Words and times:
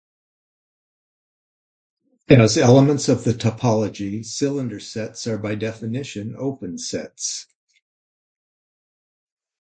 As 2.27 2.57
elements 2.57 3.07
of 3.07 3.23
the 3.23 3.33
topology, 3.35 4.25
cylinder 4.25 4.79
sets 4.79 5.27
are 5.27 5.37
by 5.37 5.53
definition 5.53 6.35
open 6.35 6.79
sets. 6.79 7.45